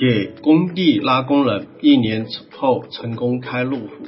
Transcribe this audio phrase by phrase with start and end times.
[0.00, 4.06] 给工地拉工人，一年后成功开路虎。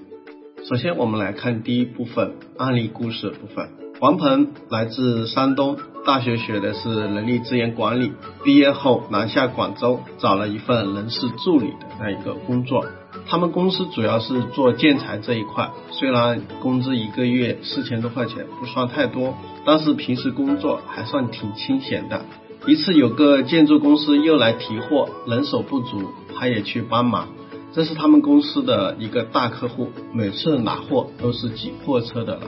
[0.64, 3.68] 首先，我们来看第一部分案例故事部分。
[4.00, 12.86] 王鹏来自山东，大学学的是人力资源管理，毕业后南下广州找了一份人事助理的那一个工作。
[13.26, 19.34] 他们公司主要是做建材这一块，虽然工资一个月四千多块钱不算太多，
[19.66, 22.24] 但是平时工作还算挺清闲的。
[22.64, 27.28] 一次有个建筑公司又来提货，人手不足，他也去帮忙。
[27.72, 32.42] 这是他们公司的一个大客户，每次拿货都是挤破车的了。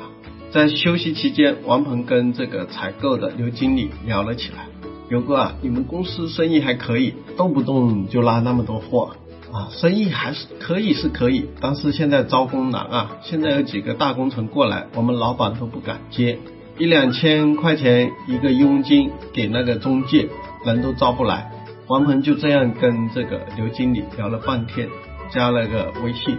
[0.52, 4.68] 在休息期间，王鹏跟这个采购的刘经理聊了起来
[5.10, 9.16] ：“刘哥啊，你们公司生意还可以，动不动就拉那么多货
[9.50, 16.38] 啊，生意还是可以是可以，但是现在招工难啊，现在有几个大工程过来，我们老板都不敢接。”
[16.76, 20.28] 一两千块钱一个佣金给那个中介，
[20.64, 21.50] 人都招不来。
[21.86, 24.88] 王鹏就这样跟这个刘经理聊了半天，
[25.30, 26.36] 加了个微信，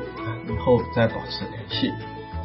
[0.50, 1.90] 以后再保持联系。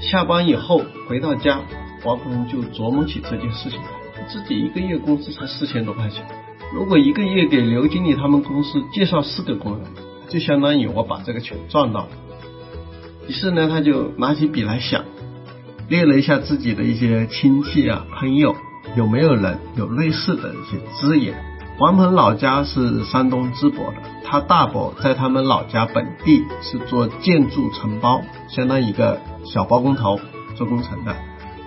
[0.00, 1.60] 下班以后回到家，
[2.04, 3.88] 王鹏就琢磨起这件事情来。
[4.28, 6.24] 自己一个月工资才四千多块钱，
[6.72, 9.86] 如果一个月给刘经理他们公司介绍四个工人，
[10.28, 12.10] 就相当于我把这个钱赚到了。
[13.26, 15.04] 于是呢，他就拿起笔来想。
[15.90, 18.54] 列了一下自己的一些亲戚啊朋友，
[18.94, 21.34] 有没有人有类似的一些资源？
[21.80, 30.20] 王鹏老家是山东淄博的，他大伯在他们老家本地是做建筑承包，相当于一个小包工头
[30.54, 31.16] 做工程的，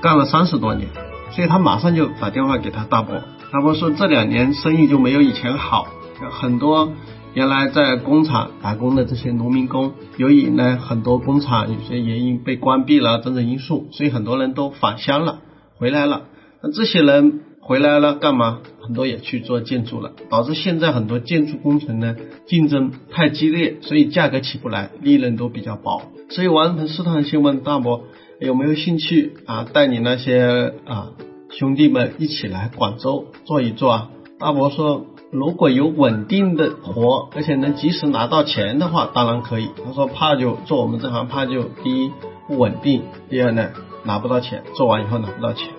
[0.01, 0.88] 干了三十多年，
[1.31, 5.89] 所以他马上就打电话给他大伯，大伯说这两年生意就没有以前好，
[6.31, 6.94] 很多。
[7.35, 15.39] 原来在工厂打工的这些农民工，由于呢很多工厂有些原因被关闭了等等因素，所以很多人都返乡了，
[15.77, 16.25] 回来了。
[16.61, 18.59] 那这些人回来了干嘛？
[18.81, 26.03] 很多也去做建筑了，导致现在很多建筑工程呢竞争太激烈，所以价格起不来，利润都比较薄。
[26.29, 28.03] 所以王鹏试探性问大伯
[28.39, 31.13] 有没有兴趣啊，带你那些啊
[31.50, 34.09] 兄弟们一起来广州做一做啊？
[34.38, 35.07] 大伯说。
[35.33, 39.69] 如果有稳定的活，而且能及时拿到钱的话，当然可以。
[39.83, 42.11] 他说怕就做我们这行，怕就第一
[42.47, 43.71] 不稳定，第二呢
[44.03, 45.69] 拿不到钱，做完以后拿不到钱。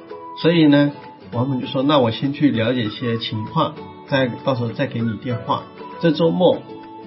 [0.42, 0.90] 所以呢，
[1.32, 3.74] 王总就说那我先去了解一些情况，
[4.08, 5.62] 再到时候再给你电话。
[6.00, 6.58] 这周末，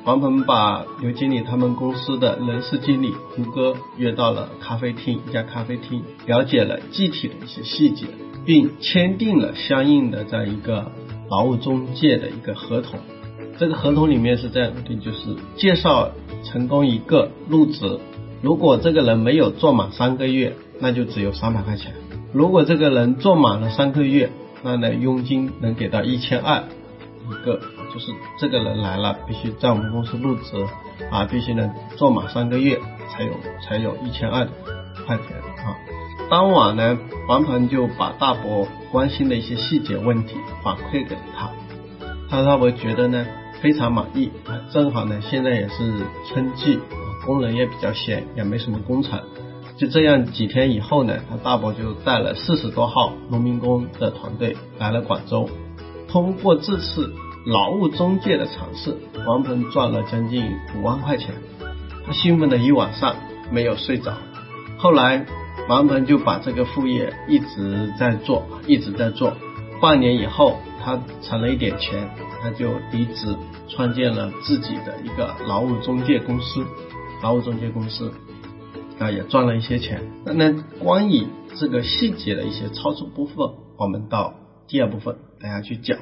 [0.05, 8.07] 王鹏把刘经理他们公司的人事经理胡歌约到了咖啡厅，一家咖啡厅，了解了具体的一些细节，
[8.45, 10.93] 并签订了相应的这样一个。
[11.29, 12.99] 劳务中介的一个合同，
[13.57, 16.11] 这个合同里面是这样的，就是介绍
[16.43, 17.99] 成功一个入职，
[18.41, 21.91] 如果这个人没有做满三个月，那就只有三百块钱；
[22.33, 24.29] 如果这个人做满了三个月，
[24.63, 26.63] 那呢佣金能给到一千二
[27.29, 27.59] 一个，
[27.93, 30.65] 就是这个人来了必须在我们公司入职
[31.11, 33.31] 啊，必须呢做满三个月才有
[33.63, 34.47] 才有一千二
[35.05, 35.75] 块钱啊。
[36.29, 41.49] 当晚呢，王鹏就把大伯关心的一些细节问题反馈给他，
[42.29, 43.25] 他大伯觉得呢
[43.61, 44.31] 非常满意，
[44.71, 46.79] 正好呢现在也是春季，
[47.25, 49.21] 工人也比较闲，也没什么工程，
[49.77, 55.49] 就这样几天以后呢，他大伯就带了四十多号农民工的团队来了广州，
[56.07, 57.13] 通过这次
[57.45, 58.95] 劳务中介的尝试，
[59.25, 61.35] 王鹏赚了将近五万块钱，
[62.05, 63.15] 他兴奋了一晚上
[63.51, 64.13] 没有睡着，
[64.77, 65.25] 后来。
[65.67, 69.33] 王鹏就把这个副业一直在做，一直在做。
[69.81, 72.09] 半年以后，他存了一点钱，
[72.41, 73.35] 他就离职，
[73.67, 76.65] 创建了自己的一个劳务中介公司。
[77.21, 78.13] 劳务中介公司
[78.97, 80.01] 啊，也赚了一些钱。
[80.25, 81.27] 那那关于
[81.57, 83.35] 这个细节的一些操作部分，
[83.77, 84.35] 我们到
[84.69, 85.99] 第二部分大家去讲。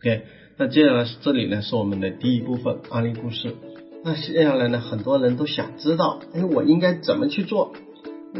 [0.00, 0.22] OK，
[0.56, 3.56] 那接下来这里呢是我们的第一部分案例故事。
[4.04, 7.74] 那接下来呢，很多人都想知道，哎，我应该怎么去做？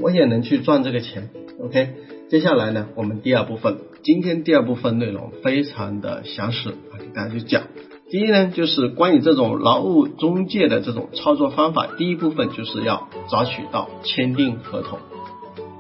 [0.00, 1.30] 我也能去赚这个钱
[1.60, 1.94] ，OK。
[2.28, 7.64] 接下来呢，我们第二部分，今天第二部分内容非常的详实啊，给大家去讲。
[8.08, 14.98] 第一呢，就是关于这种劳务中介的这种操作方法，第一部分就是要找渠道签订合同，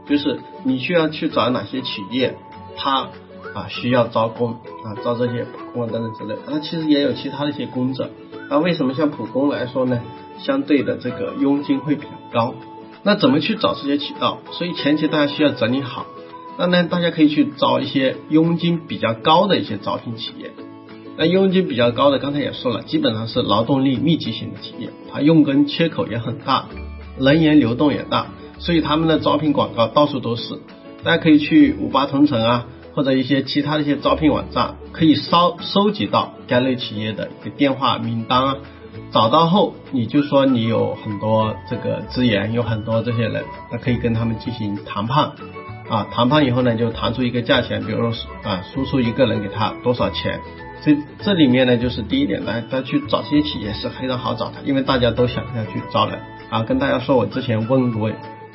[0.06, 2.36] 就是你需要去找哪些企业，
[2.76, 3.08] 他
[3.54, 8.10] 啊需要招工啊，招这些工等等之类，那其实也有其他的一些工种。
[8.50, 10.02] 那为什么像普工来说呢？
[10.38, 12.54] 相对的这个佣金会比较高。
[13.04, 14.38] 那怎么去找这些渠道？
[14.52, 16.06] 所以前期大家需要整理好。
[16.58, 20.52] 那呢，大家可以去找一些佣金比较高的一些招聘企业。
[21.16, 26.66] 那佣金比较高的，刚才也说了，基本上是劳动力密集型的企业，它用工缺口也很大，
[27.18, 28.26] 人员流动也大，
[28.58, 30.60] 所以他们的招聘广告到处都是。
[31.02, 38.56] 大家可以去五八同城啊，或者一些其他的一些招聘网站，可以收收集到该类企业的一个电话名单啊。
[39.12, 45.32] 找到后，你就说你有很多这个资源，有很多这些人，那可以跟他们进行谈判。
[45.90, 50.40] 啊，谈判以后呢，就谈出一个价钱，比如说啊，输出一个人给他多少钱。
[50.84, 56.18] 这这里面呢，就是第一点，来，他去找这些企业是非常好找的，因为大家都想要去招人。
[56.50, 58.10] 啊，跟大家说，我之前问过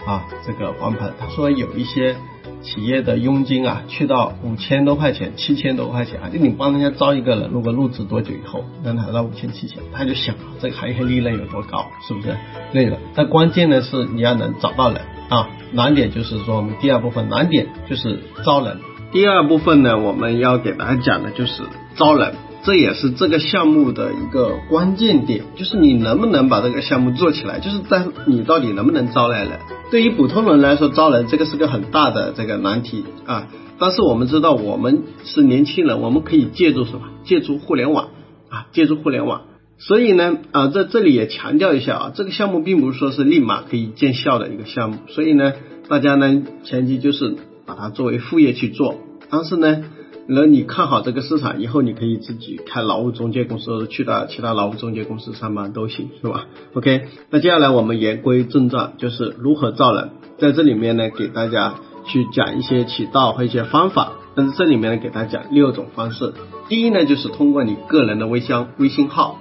[0.06, 2.16] 啊，这个黄鹏，他说有一些
[2.62, 12.36] 企业的佣金啊，去到五千多块钱、七千多块钱啊，就你帮人家招一个人，如果入职多久以后能拿到五千、七千，他就想这个行业利润有多高，是不是？
[12.74, 15.02] 对的，但关键呢是你要能找到人。
[15.30, 18.78] 啊，难点就是说我们第二部分难点就是招人。
[19.12, 21.64] 第二部分呢，我们要给大家讲的就是
[21.96, 22.34] 招人，
[22.64, 29.60] 这也是这个项目的一个关键点，就是你能不能把这个项目做起来，就是在你到底能不能招来人。
[29.90, 33.48] 对于普通人来说，招人这个是个很大的这个难题啊。
[33.80, 37.02] 但是我们知道，我们是年轻人，我们可以借助什么？
[37.24, 38.10] 借助互联网
[38.50, 39.44] 啊，借助互联网。
[39.78, 44.98] 所以呢，啊，在这里也强调一下啊，这个项目并不是说是立马可以见效的一个项目。
[45.08, 45.54] 所以呢，
[45.88, 47.36] 大家呢前期就是
[47.68, 48.96] 把它作为副业去做。
[49.30, 49.84] 但是呢，
[50.30, 60.10] 那你看好这个市场以后，你可以自己开劳务中介公司，去到其他劳务中介公司上班都行，是吧？OK，那接下来我们言归正传，就是如何招人。
[60.38, 61.76] 在这里面呢，给大家
[62.06, 64.12] 去讲一些渠道和一些方法。
[64.36, 66.34] 但是这里面呢，给大家讲六种方式。
[66.68, 69.40] 第一呢，就是通过你个人的微信微信号。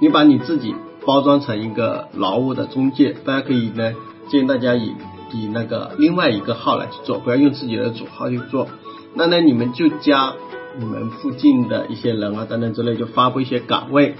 [0.00, 0.74] 你把你自己
[1.06, 3.94] 包装成一个劳务的中介，大家可以呢
[4.28, 4.92] 建议大家以
[5.32, 8.66] 以那个另外一个号来去做，不要用自己的主号去做。
[9.14, 10.34] 那呢，你们就加
[10.78, 14.14] 你们附近的一些人啊等等之类，就发布一些岗位。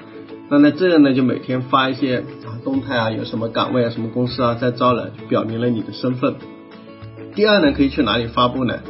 [0.49, 6.37] 那呢，这样呢就每天发一些啊动态啊，有什么岗位啊，什么公司啊在招人，表明了你的身份。
[7.35, 8.81] 第二呢，可以去哪里发布呢？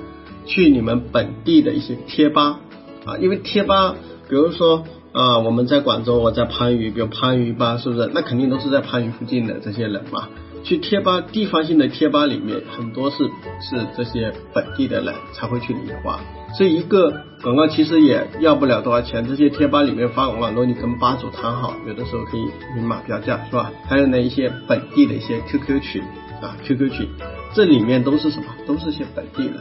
[0.47, 2.61] 去你们本地的一些贴吧
[3.07, 3.95] 啊，因为贴吧，
[4.29, 4.85] 比如说。
[5.15, 8.11] 啊，我们在广州，我在番禺，比如番禺吧，是不是？
[8.13, 10.29] 那肯定都是在番禺附近的这些人嘛。
[10.65, 13.25] 去贴吧，地方性的贴吧里面，很多是
[13.61, 16.19] 是这些本地的人才会去理花。
[16.57, 17.13] 所以一个
[17.43, 19.27] 广告其实也要不了多少钱。
[19.27, 23.71] 这些贴吧里面发广告，如果你跟吧主谈好，有的时候可以明码标价，是吧？
[23.87, 26.03] 还有呢，一些本地的一些 QQ 群
[26.41, 27.09] 啊，QQ 群，
[27.53, 28.47] 这里面都是什么？
[28.67, 29.55] 都是些本地人。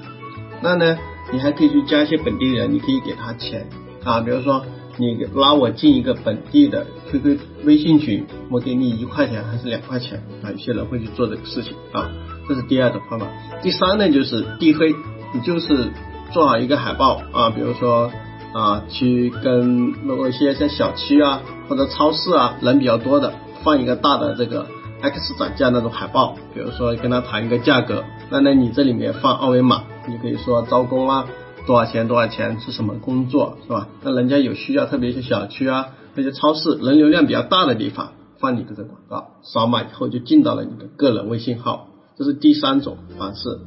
[0.61, 0.97] 那呢，
[1.33, 3.67] 你还可以去加一些本地人，你可以给他钱
[4.05, 4.65] 啊，比如说。
[4.97, 10.51] 你拉我进一个本地的 QQ 微信群，我给你一块钱还是两块钱啊？
[10.51, 12.11] 有些人会去做这个事情啊，
[12.47, 13.27] 这是第二种方法。
[13.61, 14.93] 第三呢，就是地黑，
[15.33, 15.91] 你就是
[16.31, 18.11] 做好一个海报啊，比如说
[18.53, 19.65] 啊，去跟
[20.03, 24.67] 某一些像小区啊或者超市啊人比较多的，放一个大的这个
[25.01, 31.25] X 涨价那种海报，比如说跟他谈一个价格，那那你这里面放二维码，你可以说招工啊。
[31.65, 32.07] 多少钱？
[32.07, 32.59] 多少钱？
[32.59, 33.57] 是什么工作？
[33.63, 33.89] 是吧？
[34.03, 41.87] 那人家有需要，特别是小区啊，那些超市人流量比较大的地方，放你的这广告，扫码以后就进到了你的个人微信号。
[42.17, 43.59] 这是第三种方式。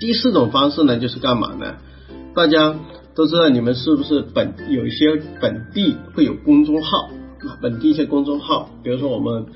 [0.00, 1.76] 第四种方式呢，就是干嘛呢？
[2.34, 2.74] 大家
[3.14, 7.58] 都知道，你们是不是本有一些本地会有公众号啊？
[7.60, 9.46] 本地一些公众号，比如说我们。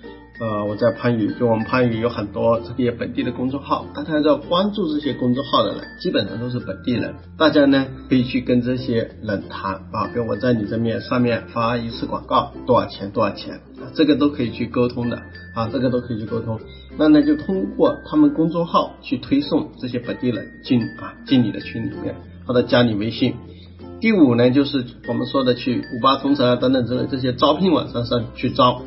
[0.41, 7.15] 呃，我在番禺，就我们番禺有很多这些本地的公众号，大家要关注这些公众号的人，基本上都是本地人。
[7.39, 13.13] 大家呢可以去跟这些人谈啊，比如我在你这面上面发一次广告，多少钱？
[13.13, 13.61] 多少钱？
[13.95, 15.23] 这个都可以去沟通的
[15.55, 16.59] 啊，这个都可以去沟通。
[16.99, 23.37] 那呢就通过他们公众号去推送这些本地人进啊进你的群里面，或者加你微信。
[24.01, 28.83] 第五呢就是我们说的去五八同城啊等等之类这些招聘网站上去招。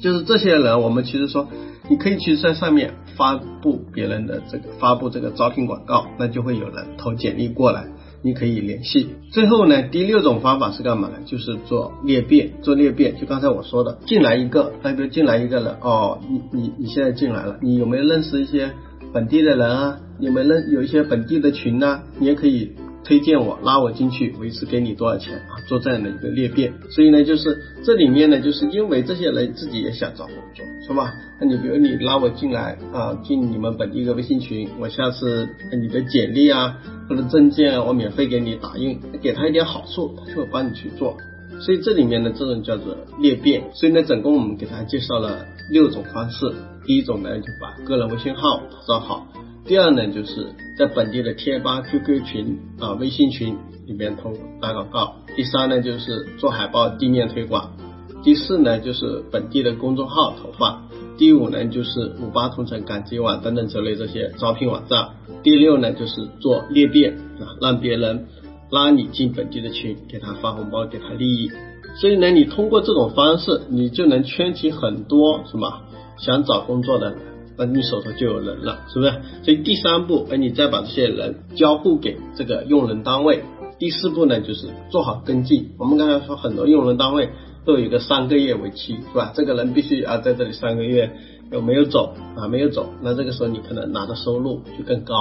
[0.00, 1.48] 就是这些人，我们其实说，
[1.88, 7.86] 你可以去在上面发布别人的这个发布这个招聘广告，那就会有人投简历过来，
[8.22, 9.08] 你可以联系。
[9.32, 11.14] 最后呢，第六种方法是干嘛呢？
[11.26, 13.16] 就是做裂变，做裂变。
[13.18, 18.72] 就刚才我说的，进来一个，代表进来一个人，哦，你你你现在进来了，你有没有认识一些
[19.12, 19.98] 本地的人啊？
[20.20, 22.02] 有没有认有一些本地的群呢？
[22.18, 22.72] 你也可以。
[23.08, 25.56] 推荐我拉我进去，维持给你多少钱啊？
[25.66, 31.14] 做这样的一个裂变，所以呢，就是这里面呢，就是因为这些人自己也想找工作，是吧？
[31.40, 36.76] 那你比如你拉我进来啊，进你们本地一个微信群，我下次你的简历啊
[37.08, 41.16] 或者证件我免费给你打印，给他一点好处，他就会帮你去做。
[41.60, 43.64] 所以这里面呢，这种叫做裂变。
[43.72, 46.52] 所以呢，总共我们给大家介绍了六种方式。
[46.84, 49.26] 第一种呢，就把个人微信号打造好；
[49.68, 50.46] 第二呢，就是
[50.78, 53.54] 在本地的贴吧、QQ 群啊、微信群
[53.86, 54.32] 里面投
[54.62, 57.68] 打广告；第三呢，就是做海报、地面推广；
[58.24, 65.10] 第四呢，就是本地的公众号投放；第五呢，就是五八同城、赶集网等等之类这些招聘网站；
[65.42, 68.26] 第六呢，就是做裂变啊，让别人。
[68.70, 71.50] 拉你进本地的群，给他发红包，给他利益。
[71.98, 75.84] 所以呢，你通过这种方式，你就能圈起很多什么
[76.18, 77.16] 想找工作的，
[77.58, 79.10] 那你手头就有人了，是不是？
[79.42, 83.42] 所以第三步，哎，你再把这些人交付给这个用人单位。
[83.78, 85.70] 第四步呢，就是做好跟进。
[85.78, 87.30] 我们刚才说很多用人单位
[87.64, 89.32] 都有一个三个月为期，是吧？
[89.34, 91.12] 这个人必须啊在这里三个月。
[91.50, 92.46] 有没有走啊？
[92.46, 95.14] 没有走，那这个时候你可能拿的收入就更高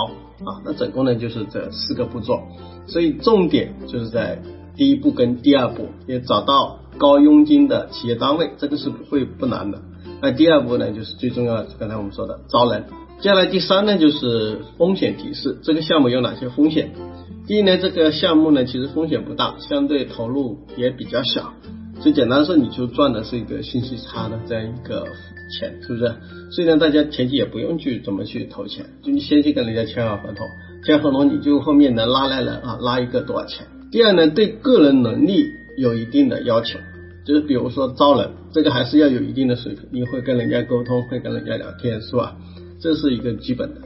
[0.43, 0.59] 啊。
[0.65, 2.41] 那总共呢就是这四个步骤，
[2.85, 4.41] 所以重点就是在
[4.75, 9.79] 第一步跟第二步，也找到高佣金的企业单位，这个是不会不难的。
[10.21, 12.83] 那第二步呢就是最重要，刚才我们说的招人。
[13.19, 16.91] 接下来第三呢就是风险提示，这个项目有哪些风险？
[17.47, 21.53] 第一呢，这个项目呢其实风险不大，相对投入也比较小。
[21.99, 25.07] 最简单说，你就赚的是一个信息差的这样一个
[25.57, 26.13] 钱，是不是？
[26.51, 30.47] 所以呢，大家前期也不用去怎么去投钱，就你先去跟人家签好合同，
[30.85, 33.65] 签合同你就后面能拉来人啊，拉一个多少钱？
[33.91, 36.77] 第二呢，对个人能力有一定的要求，
[37.25, 42.35] 就是比如说招人，这个还是要有一定的水平，你会跟人家沟通，会跟人家聊天，是吧？
[42.81, 43.81] 这是一个基本的。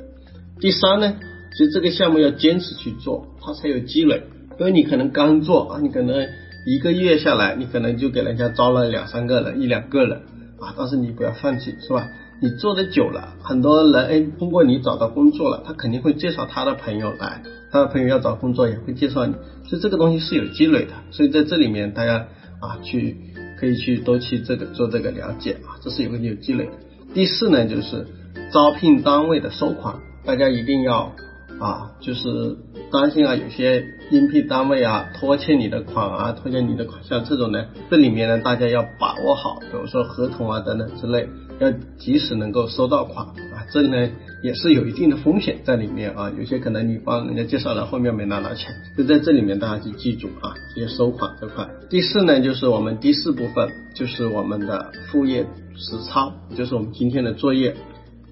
[0.61, 1.13] 第三呢，
[1.57, 4.23] 其实这个项目要坚持去做，它才有积累，
[4.57, 6.25] 因为你可能刚做啊，你可能。
[6.63, 10.19] 一个月下来，你可能就给人家招了两三个人，一两个人
[10.59, 12.07] 啊，但是你不要放弃，是吧？
[12.39, 19.33] 你做的久了，很多人哎，通过你找到工作了，他肯定会介绍他的朋友来，他的朋友要找工作也会介绍你，
[19.67, 22.27] 所以这个东西是有积累的，所以在这里面大家
[22.59, 23.17] 啊去
[23.61, 26.67] 可以去多去这个做这个了解啊，这是有个有积累。
[27.13, 28.07] 第四呢，就是
[28.51, 31.13] 招聘单位的收款，大家一定要。
[31.59, 32.57] 啊，就是
[32.91, 41.29] 担心啊，有些应聘单位啊拖欠你的款啊，拖欠你的款，像这种呢，这里面呢，大家要把握好，比如说合同啊等等之类，
[41.61, 44.09] 要及时能够收到款啊，这呢
[44.43, 51.69] 也是有一定的风险在里面啊，有些可能你帮人家介绍了，后面没拿到钱，就在这里面大家去记住啊，这些收款这块。
[51.87, 57.75] 第四呢，就是我们第四部分，就是我们的副业实操，就是我们今天的作业。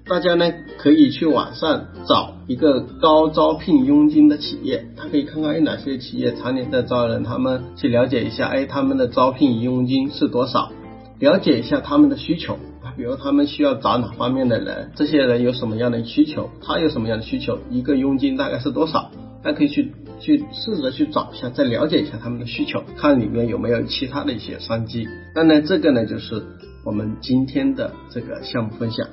[0.06, 10.72] 大家呢可以去网上找一个高招聘佣金的企业，他可以看看有哪些企业常年在招人，他们去了解一下，哎，他们的招聘佣金是多少？
[11.20, 12.58] 了解一下他们的需求，
[13.00, 19.10] 比如他们需要找哪方面的人，这些人有什么样的需求，他有什么样的需求，一个佣金大概是多少？
[19.42, 25.08] 那可以去去试着去找一下，再了解一下他们的需求，看里面有没有其他的一些商机。
[25.34, 26.44] 那呢，这个呢就是
[26.84, 29.08] 我们今天的这个项目分享。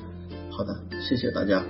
[0.51, 1.63] 好的，谢谢大家。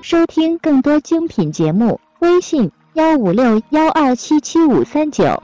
[0.00, 5.42] 收听更多精品节目，微信幺五六幺二七七五三九。